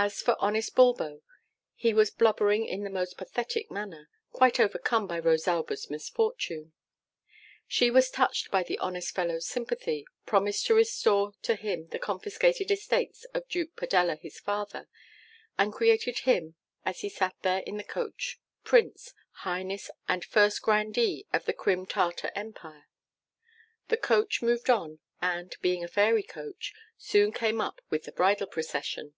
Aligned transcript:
As 0.00 0.22
for 0.22 0.36
honest 0.38 0.76
Bulbo, 0.76 1.22
he 1.74 1.92
was 1.92 2.12
blubbering 2.12 2.64
in 2.64 2.84
the 2.84 2.88
most 2.90 3.16
pathetic 3.18 3.68
manner, 3.68 4.08
quite 4.30 4.60
overcome 4.60 5.08
by 5.08 5.18
Rosalba's 5.18 5.90
misfortune. 5.90 6.72
She 7.66 7.90
was 7.90 8.08
touched 8.08 8.48
by 8.52 8.62
the 8.62 8.78
honest 8.78 9.12
fellow's 9.12 9.48
sympathy, 9.48 10.06
promised 10.24 10.66
to 10.66 10.74
restore 10.74 11.32
to 11.42 11.56
him 11.56 11.88
the 11.88 11.98
confiscated 11.98 12.70
estates 12.70 13.24
of 13.34 13.48
Duke 13.48 13.74
Padella 13.74 14.14
his 14.14 14.38
father, 14.38 14.86
and 15.58 15.72
created 15.72 16.20
him, 16.20 16.54
as 16.86 17.00
he 17.00 17.08
sat 17.08 17.34
there 17.42 17.64
in 17.66 17.76
the 17.76 17.82
coach, 17.82 18.38
Prince, 18.62 19.14
Highness, 19.42 19.90
and 20.06 20.24
First 20.24 20.62
Grandee 20.62 21.26
of 21.32 21.44
the 21.44 21.52
Crim 21.52 21.86
Tartar 21.86 22.30
Empire. 22.36 22.86
The 23.88 23.96
coach 23.96 24.42
moved 24.42 24.70
on, 24.70 25.00
and, 25.20 25.56
being 25.60 25.82
a 25.82 25.88
fairy 25.88 26.22
coach, 26.22 26.72
soon 26.98 27.32
came 27.32 27.60
up 27.60 27.80
with 27.90 28.04
the 28.04 28.12
bridal 28.12 28.46
procession. 28.46 29.14